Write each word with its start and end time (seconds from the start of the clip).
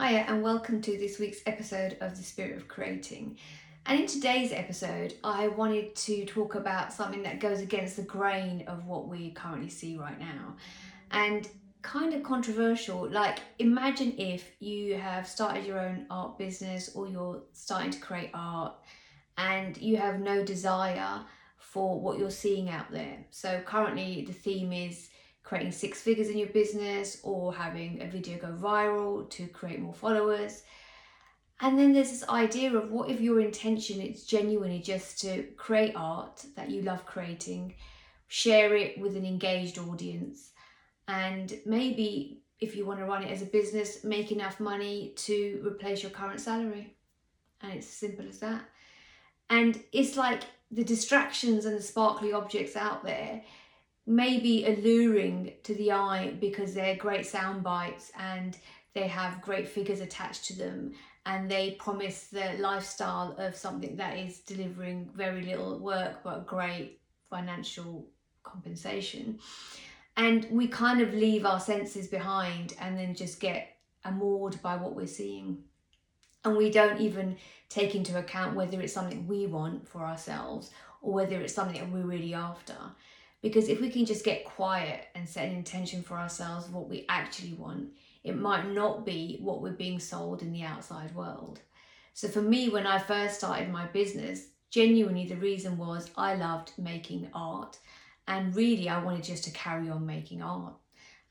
Hiya, 0.00 0.24
and 0.28 0.42
welcome 0.42 0.80
to 0.80 0.96
this 0.96 1.18
week's 1.18 1.42
episode 1.44 1.98
of 2.00 2.16
The 2.16 2.22
Spirit 2.22 2.56
of 2.56 2.66
Creating. 2.66 3.36
And 3.84 4.00
in 4.00 4.06
today's 4.06 4.50
episode, 4.50 5.12
I 5.22 5.48
wanted 5.48 5.94
to 5.94 6.24
talk 6.24 6.54
about 6.54 6.90
something 6.90 7.22
that 7.24 7.38
goes 7.38 7.60
against 7.60 7.96
the 7.96 8.02
grain 8.02 8.64
of 8.66 8.86
what 8.86 9.08
we 9.08 9.32
currently 9.32 9.68
see 9.68 9.98
right 9.98 10.18
now. 10.18 10.56
And 11.10 11.46
kind 11.82 12.14
of 12.14 12.22
controversial. 12.22 13.10
Like, 13.10 13.40
imagine 13.58 14.14
if 14.16 14.50
you 14.58 14.96
have 14.96 15.28
started 15.28 15.66
your 15.66 15.78
own 15.78 16.06
art 16.08 16.38
business 16.38 16.92
or 16.94 17.06
you're 17.06 17.42
starting 17.52 17.90
to 17.90 17.98
create 17.98 18.30
art 18.32 18.72
and 19.36 19.76
you 19.76 19.98
have 19.98 20.18
no 20.18 20.42
desire 20.42 21.20
for 21.58 22.00
what 22.00 22.18
you're 22.18 22.30
seeing 22.30 22.70
out 22.70 22.90
there. 22.90 23.18
So, 23.30 23.60
currently, 23.66 24.24
the 24.26 24.32
theme 24.32 24.72
is 24.72 25.09
creating 25.42 25.72
six 25.72 26.00
figures 26.00 26.28
in 26.28 26.38
your 26.38 26.48
business 26.48 27.18
or 27.22 27.54
having 27.54 28.02
a 28.02 28.06
video 28.06 28.38
go 28.38 28.48
viral 28.48 29.28
to 29.30 29.46
create 29.48 29.80
more 29.80 29.94
followers. 29.94 30.62
And 31.60 31.78
then 31.78 31.92
there's 31.92 32.10
this 32.10 32.28
idea 32.28 32.74
of 32.74 32.90
what 32.90 33.10
if 33.10 33.20
your 33.20 33.40
intention 33.40 34.00
is 34.00 34.24
genuinely 34.24 34.78
just 34.80 35.20
to 35.20 35.42
create 35.56 35.92
art 35.94 36.44
that 36.56 36.70
you 36.70 36.82
love 36.82 37.04
creating, 37.04 37.74
share 38.28 38.74
it 38.76 38.98
with 38.98 39.16
an 39.16 39.26
engaged 39.26 39.78
audience, 39.78 40.50
and 41.08 41.58
maybe 41.66 42.42
if 42.60 42.76
you 42.76 42.86
want 42.86 43.00
to 43.00 43.06
run 43.06 43.22
it 43.22 43.30
as 43.30 43.42
a 43.42 43.46
business, 43.46 44.04
make 44.04 44.32
enough 44.32 44.60
money 44.60 45.12
to 45.16 45.62
replace 45.66 46.02
your 46.02 46.12
current 46.12 46.40
salary. 46.40 46.94
And 47.62 47.72
it's 47.72 47.86
as 47.86 47.92
simple 47.92 48.28
as 48.28 48.38
that. 48.38 48.62
And 49.48 49.82
it's 49.92 50.16
like 50.16 50.42
the 50.70 50.84
distractions 50.84 51.64
and 51.64 51.76
the 51.76 51.82
sparkly 51.82 52.32
objects 52.32 52.76
out 52.76 53.02
there 53.02 53.42
maybe 54.10 54.66
alluring 54.66 55.52
to 55.62 55.72
the 55.76 55.92
eye 55.92 56.34
because 56.40 56.74
they're 56.74 56.96
great 56.96 57.24
sound 57.24 57.62
bites 57.62 58.10
and 58.18 58.58
they 58.92 59.06
have 59.06 59.40
great 59.40 59.68
figures 59.68 60.00
attached 60.00 60.44
to 60.46 60.58
them 60.58 60.92
and 61.26 61.48
they 61.48 61.76
promise 61.78 62.24
the 62.26 62.56
lifestyle 62.58 63.36
of 63.38 63.54
something 63.54 63.94
that 63.94 64.18
is 64.18 64.40
delivering 64.40 65.08
very 65.14 65.42
little 65.42 65.78
work 65.78 66.24
but 66.24 66.44
great 66.44 66.98
financial 67.28 68.04
compensation. 68.42 69.38
And 70.16 70.44
we 70.50 70.66
kind 70.66 71.00
of 71.00 71.14
leave 71.14 71.46
our 71.46 71.60
senses 71.60 72.08
behind 72.08 72.74
and 72.80 72.98
then 72.98 73.14
just 73.14 73.38
get 73.38 73.76
amored 74.04 74.60
by 74.60 74.74
what 74.74 74.96
we're 74.96 75.06
seeing. 75.06 75.58
And 76.44 76.56
we 76.56 76.68
don't 76.68 77.00
even 77.00 77.36
take 77.68 77.94
into 77.94 78.18
account 78.18 78.56
whether 78.56 78.80
it's 78.80 78.92
something 78.92 79.28
we 79.28 79.46
want 79.46 79.86
for 79.86 80.04
ourselves 80.04 80.72
or 81.00 81.12
whether 81.12 81.40
it's 81.40 81.54
something 81.54 81.80
that 81.80 81.92
we're 81.92 82.02
really 82.02 82.34
after 82.34 82.74
because 83.42 83.68
if 83.68 83.80
we 83.80 83.90
can 83.90 84.04
just 84.04 84.24
get 84.24 84.44
quiet 84.44 85.06
and 85.14 85.28
set 85.28 85.48
an 85.48 85.56
intention 85.56 86.02
for 86.02 86.14
ourselves 86.18 86.66
of 86.66 86.74
what 86.74 86.88
we 86.88 87.06
actually 87.08 87.54
want, 87.54 87.90
it 88.22 88.36
might 88.36 88.70
not 88.70 89.06
be 89.06 89.38
what 89.40 89.62
we're 89.62 89.72
being 89.72 89.98
sold 89.98 90.42
in 90.42 90.52
the 90.52 90.62
outside 90.62 91.14
world. 91.14 91.60
So 92.12 92.28
for 92.28 92.42
me, 92.42 92.68
when 92.68 92.86
I 92.86 92.98
first 92.98 93.38
started 93.38 93.70
my 93.70 93.86
business, 93.86 94.48
genuinely 94.70 95.26
the 95.26 95.36
reason 95.36 95.78
was 95.78 96.10
I 96.16 96.34
loved 96.34 96.72
making 96.76 97.30
art 97.32 97.78
and 98.28 98.54
really 98.54 98.88
I 98.88 99.02
wanted 99.02 99.24
just 99.24 99.44
to 99.44 99.50
carry 99.52 99.88
on 99.88 100.06
making 100.06 100.42
art. 100.42 100.74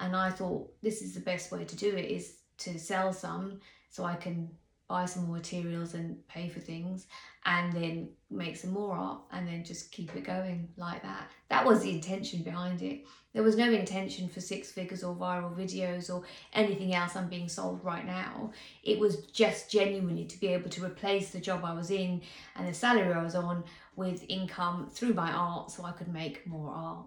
And 0.00 0.16
I 0.16 0.30
thought 0.30 0.72
this 0.82 1.02
is 1.02 1.14
the 1.14 1.20
best 1.20 1.52
way 1.52 1.64
to 1.64 1.76
do 1.76 1.94
it 1.94 2.06
is 2.06 2.38
to 2.58 2.78
sell 2.78 3.12
some 3.12 3.60
so 3.90 4.04
I 4.04 4.14
can 4.14 4.50
buy 4.88 5.04
some 5.04 5.26
more 5.26 5.36
materials 5.36 5.94
and 5.94 6.26
pay 6.28 6.48
for 6.48 6.60
things 6.60 7.06
and 7.48 7.72
then 7.72 8.10
make 8.30 8.58
some 8.58 8.70
more 8.70 8.94
art 8.94 9.22
and 9.32 9.48
then 9.48 9.64
just 9.64 9.90
keep 9.90 10.14
it 10.14 10.22
going 10.22 10.68
like 10.76 11.02
that. 11.02 11.30
That 11.48 11.64
was 11.64 11.80
the 11.80 11.90
intention 11.90 12.42
behind 12.42 12.82
it. 12.82 13.06
There 13.32 13.42
was 13.42 13.56
no 13.56 13.70
intention 13.70 14.28
for 14.28 14.42
six 14.42 14.70
figures 14.70 15.02
or 15.02 15.14
viral 15.14 15.56
videos 15.56 16.14
or 16.14 16.24
anything 16.52 16.94
else 16.94 17.16
I'm 17.16 17.28
being 17.28 17.48
sold 17.48 17.82
right 17.82 18.04
now. 18.04 18.52
It 18.82 18.98
was 18.98 19.22
just 19.28 19.70
genuinely 19.70 20.26
to 20.26 20.38
be 20.38 20.48
able 20.48 20.68
to 20.68 20.84
replace 20.84 21.30
the 21.30 21.40
job 21.40 21.64
I 21.64 21.72
was 21.72 21.90
in 21.90 22.20
and 22.54 22.68
the 22.68 22.74
salary 22.74 23.14
I 23.14 23.22
was 23.22 23.34
on 23.34 23.64
with 23.96 24.26
income 24.28 24.90
through 24.92 25.14
my 25.14 25.32
art 25.32 25.70
so 25.70 25.86
I 25.86 25.92
could 25.92 26.12
make 26.12 26.46
more 26.46 26.70
art. 26.70 27.06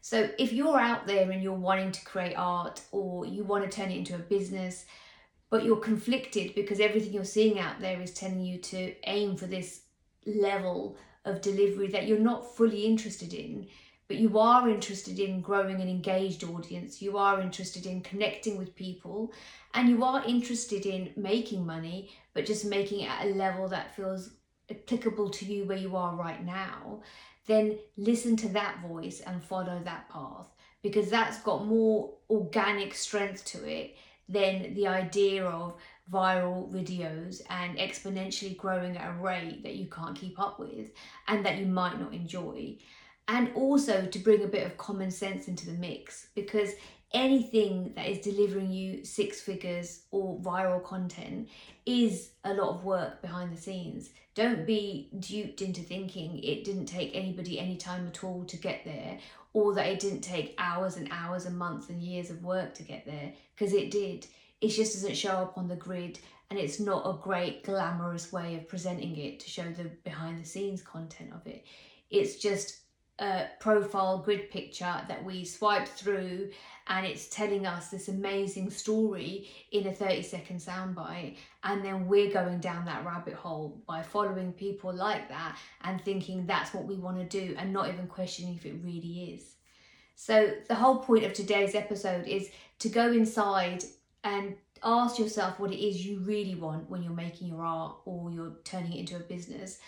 So 0.00 0.30
if 0.38 0.54
you're 0.54 0.80
out 0.80 1.06
there 1.06 1.30
and 1.30 1.42
you're 1.42 1.52
wanting 1.52 1.92
to 1.92 2.04
create 2.04 2.34
art 2.34 2.80
or 2.92 3.26
you 3.26 3.44
want 3.44 3.64
to 3.64 3.70
turn 3.70 3.90
it 3.90 3.98
into 3.98 4.14
a 4.14 4.18
business, 4.18 4.86
but 5.50 5.64
you're 5.64 5.76
conflicted 5.76 6.54
because 6.54 6.80
everything 6.80 7.12
you're 7.12 7.24
seeing 7.24 7.58
out 7.58 7.80
there 7.80 8.00
is 8.00 8.12
telling 8.12 8.40
you 8.40 8.58
to 8.58 8.94
aim 9.04 9.36
for 9.36 9.46
this 9.46 9.82
level 10.26 10.96
of 11.24 11.40
delivery 11.40 11.88
that 11.88 12.06
you're 12.06 12.18
not 12.18 12.56
fully 12.56 12.84
interested 12.84 13.32
in 13.32 13.66
but 14.08 14.18
you 14.18 14.38
are 14.38 14.68
interested 14.68 15.18
in 15.18 15.40
growing 15.40 15.80
an 15.80 15.88
engaged 15.88 16.44
audience 16.44 17.02
you 17.02 17.16
are 17.16 17.40
interested 17.40 17.86
in 17.86 18.00
connecting 18.00 18.56
with 18.56 18.74
people 18.74 19.32
and 19.74 19.88
you 19.88 20.02
are 20.04 20.24
interested 20.26 20.86
in 20.86 21.12
making 21.16 21.64
money 21.64 22.10
but 22.34 22.46
just 22.46 22.64
making 22.64 23.00
it 23.00 23.10
at 23.10 23.26
a 23.26 23.34
level 23.34 23.68
that 23.68 23.94
feels 23.94 24.30
applicable 24.70 25.30
to 25.30 25.44
you 25.44 25.64
where 25.64 25.78
you 25.78 25.96
are 25.96 26.16
right 26.16 26.44
now 26.44 27.00
then 27.46 27.78
listen 27.96 28.36
to 28.36 28.48
that 28.48 28.80
voice 28.80 29.20
and 29.20 29.42
follow 29.42 29.80
that 29.84 30.08
path 30.08 30.48
because 30.82 31.08
that's 31.08 31.38
got 31.40 31.66
more 31.66 32.12
organic 32.30 32.94
strength 32.94 33.44
to 33.44 33.64
it 33.64 33.94
than 34.28 34.74
the 34.74 34.86
idea 34.86 35.44
of 35.44 35.74
viral 36.12 36.70
videos 36.72 37.42
and 37.50 37.78
exponentially 37.78 38.56
growing 38.56 38.96
at 38.96 39.10
a 39.10 39.20
rate 39.20 39.62
that 39.62 39.74
you 39.74 39.86
can't 39.86 40.16
keep 40.16 40.38
up 40.40 40.58
with 40.58 40.90
and 41.28 41.44
that 41.44 41.58
you 41.58 41.66
might 41.66 41.98
not 42.00 42.14
enjoy. 42.14 42.76
And 43.28 43.50
also 43.54 44.06
to 44.06 44.18
bring 44.20 44.44
a 44.44 44.48
bit 44.48 44.64
of 44.64 44.76
common 44.76 45.10
sense 45.10 45.48
into 45.48 45.66
the 45.66 45.72
mix 45.72 46.28
because 46.34 46.70
anything 47.12 47.92
that 47.96 48.08
is 48.08 48.18
delivering 48.18 48.70
you 48.72 49.04
six 49.04 49.40
figures 49.40 50.02
or 50.10 50.38
viral 50.40 50.82
content 50.82 51.48
is 51.86 52.30
a 52.44 52.54
lot 52.54 52.70
of 52.70 52.84
work 52.84 53.22
behind 53.22 53.52
the 53.52 53.60
scenes. 53.60 54.10
Don't 54.34 54.66
be 54.66 55.08
duped 55.18 55.62
into 55.62 55.80
thinking 55.80 56.38
it 56.42 56.64
didn't 56.64 56.86
take 56.86 57.14
anybody 57.14 57.58
any 57.58 57.76
time 57.76 58.06
at 58.06 58.22
all 58.22 58.44
to 58.44 58.56
get 58.56 58.84
there 58.84 59.18
or 59.56 59.72
that 59.72 59.86
it 59.86 59.98
didn't 59.98 60.20
take 60.20 60.54
hours 60.58 60.98
and 60.98 61.08
hours 61.10 61.46
and 61.46 61.56
months 61.56 61.88
and 61.88 62.02
years 62.02 62.28
of 62.28 62.44
work 62.44 62.74
to 62.74 62.82
get 62.82 63.06
there 63.06 63.32
because 63.54 63.72
it 63.72 63.90
did. 63.90 64.26
It 64.60 64.68
just 64.68 64.92
doesn't 64.92 65.16
show 65.16 65.30
up 65.30 65.56
on 65.56 65.66
the 65.66 65.74
grid 65.74 66.18
and 66.50 66.58
it's 66.58 66.78
not 66.78 67.08
a 67.08 67.22
great 67.22 67.64
glamorous 67.64 68.30
way 68.30 68.56
of 68.56 68.68
presenting 68.68 69.16
it 69.16 69.40
to 69.40 69.48
show 69.48 69.62
the 69.62 69.84
behind 70.04 70.38
the 70.38 70.44
scenes 70.44 70.82
content 70.82 71.30
of 71.34 71.46
it. 71.46 71.64
It's 72.10 72.36
just 72.36 72.80
profile 73.60 74.18
grid 74.18 74.50
picture 74.50 75.00
that 75.08 75.24
we 75.24 75.44
swipe 75.44 75.88
through 75.88 76.50
and 76.88 77.06
it's 77.06 77.28
telling 77.28 77.66
us 77.66 77.88
this 77.88 78.08
amazing 78.08 78.70
story 78.70 79.48
in 79.72 79.86
a 79.86 79.92
30 79.92 80.22
second 80.22 80.60
soundbite. 80.60 81.36
And 81.64 81.84
then 81.84 82.06
we're 82.06 82.32
going 82.32 82.60
down 82.60 82.84
that 82.84 83.04
rabbit 83.04 83.34
hole 83.34 83.82
by 83.86 84.02
following 84.02 84.52
people 84.52 84.92
like 84.92 85.28
that 85.28 85.56
and 85.82 86.00
thinking 86.00 86.46
that's 86.46 86.74
what 86.74 86.84
we 86.84 86.96
want 86.96 87.18
to 87.18 87.24
do 87.24 87.54
and 87.58 87.72
not 87.72 87.88
even 87.88 88.06
questioning 88.06 88.54
if 88.54 88.66
it 88.66 88.74
really 88.84 89.34
is. 89.34 89.54
So 90.14 90.52
the 90.68 90.74
whole 90.74 90.98
point 90.98 91.24
of 91.24 91.32
today's 91.32 91.74
episode 91.74 92.26
is 92.26 92.50
to 92.80 92.88
go 92.88 93.10
inside 93.10 93.84
and 94.22 94.56
ask 94.82 95.18
yourself 95.18 95.58
what 95.58 95.72
it 95.72 95.82
is 95.82 96.06
you 96.06 96.20
really 96.20 96.54
want 96.54 96.88
when 96.90 97.02
you're 97.02 97.12
making 97.12 97.48
your 97.48 97.64
art 97.64 97.96
or 98.04 98.30
you're 98.30 98.56
turning 98.64 98.92
it 98.92 99.00
into 99.00 99.16
a 99.16 99.20
business 99.20 99.78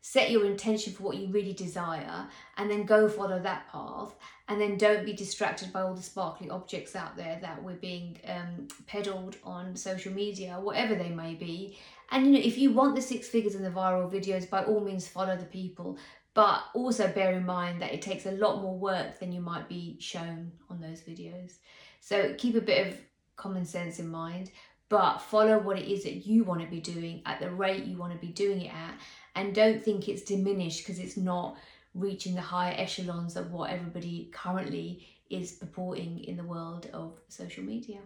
set 0.00 0.30
your 0.30 0.46
intention 0.46 0.92
for 0.92 1.02
what 1.02 1.16
you 1.16 1.28
really 1.28 1.52
desire 1.52 2.26
and 2.56 2.70
then 2.70 2.84
go 2.84 3.08
follow 3.08 3.38
that 3.40 3.68
path 3.70 4.14
and 4.48 4.60
then 4.60 4.78
don't 4.78 5.04
be 5.04 5.12
distracted 5.12 5.72
by 5.72 5.82
all 5.82 5.94
the 5.94 6.02
sparkly 6.02 6.48
objects 6.48 6.96
out 6.96 7.16
there 7.16 7.38
that 7.42 7.62
we're 7.62 7.74
being 7.74 8.16
um, 8.26 8.68
peddled 8.86 9.36
on 9.42 9.74
social 9.76 10.12
media 10.12 10.58
whatever 10.60 10.94
they 10.94 11.10
may 11.10 11.34
be. 11.34 11.76
And 12.10 12.26
you 12.26 12.32
know 12.32 12.38
if 12.38 12.56
you 12.56 12.72
want 12.72 12.94
the 12.94 13.02
six 13.02 13.28
figures 13.28 13.54
and 13.54 13.64
the 13.64 13.70
viral 13.70 14.10
videos 14.10 14.48
by 14.48 14.64
all 14.64 14.80
means 14.80 15.06
follow 15.06 15.36
the 15.36 15.44
people. 15.44 15.98
But 16.34 16.62
also 16.72 17.08
bear 17.08 17.32
in 17.32 17.44
mind 17.44 17.82
that 17.82 17.92
it 17.92 18.00
takes 18.00 18.26
a 18.26 18.30
lot 18.30 18.62
more 18.62 18.78
work 18.78 19.18
than 19.18 19.32
you 19.32 19.40
might 19.40 19.68
be 19.68 19.96
shown 19.98 20.52
on 20.70 20.80
those 20.80 21.00
videos. 21.00 21.54
So 22.00 22.34
keep 22.38 22.54
a 22.54 22.60
bit 22.60 22.86
of 22.86 22.98
common 23.34 23.64
sense 23.64 23.98
in 23.98 24.08
mind 24.08 24.52
but 24.88 25.18
follow 25.18 25.58
what 25.58 25.78
it 25.78 25.90
is 25.90 26.04
that 26.04 26.26
you 26.26 26.44
want 26.44 26.60
to 26.60 26.66
be 26.66 26.80
doing 26.80 27.22
at 27.26 27.40
the 27.40 27.50
rate 27.50 27.84
you 27.84 27.96
want 27.96 28.12
to 28.12 28.18
be 28.18 28.32
doing 28.32 28.62
it 28.62 28.72
at 28.72 28.94
and 29.34 29.54
don't 29.54 29.84
think 29.84 30.08
it's 30.08 30.22
diminished 30.22 30.84
because 30.84 30.98
it's 30.98 31.16
not 31.16 31.56
reaching 31.94 32.34
the 32.34 32.40
higher 32.40 32.74
echelons 32.76 33.36
of 33.36 33.52
what 33.52 33.70
everybody 33.70 34.30
currently 34.32 35.06
is 35.30 35.52
purporting 35.52 36.24
in 36.24 36.36
the 36.36 36.44
world 36.44 36.88
of 36.92 37.18
social 37.28 37.62
media. 37.62 37.98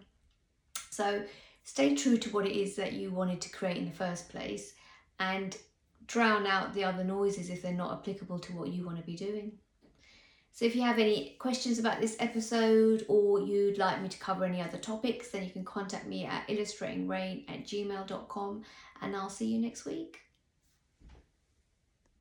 So 0.89 1.23
stay 1.63 1.95
true 1.95 2.17
to 2.17 2.29
what 2.29 2.45
it 2.45 2.55
is 2.55 2.75
that 2.75 2.93
you 2.93 3.11
wanted 3.11 3.41
to 3.41 3.49
create 3.49 3.77
in 3.77 3.85
the 3.85 3.91
first 3.91 4.29
place 4.29 4.73
and 5.19 5.57
drown 6.05 6.45
out 6.45 6.73
the 6.73 6.83
other 6.83 7.03
noises 7.03 7.49
if 7.49 7.61
they're 7.61 7.71
not 7.71 7.93
applicable 7.93 8.39
to 8.39 8.53
what 8.53 8.69
you 8.69 8.85
want 8.85 8.97
to 8.97 9.03
be 9.03 9.15
doing. 9.15 9.53
So 10.51 10.65
if 10.65 10.75
you 10.75 10.83
have 10.83 10.99
any 10.99 11.35
questions 11.39 11.79
about 11.79 11.99
this 11.99 12.15
episode 12.19 13.05
or 13.07 13.39
you'd 13.73 13.79
like 13.79 14.01
me 14.03 14.07
to 14.07 14.19
cover 14.19 14.45
any 14.45 14.61
other 14.61 14.77
topics, 14.77 15.29
then 15.29 15.43
you 15.43 15.49
can 15.49 15.65
contact 15.65 16.05
me 16.05 16.25
at 16.25 16.47
illustratingrain 16.47 17.49
at 17.49 17.65
gmail.com 17.65 18.63
and 19.01 19.15
I'll 19.15 19.29
see 19.29 19.47
you 19.47 19.59
next 19.59 19.85
week. 19.85 20.19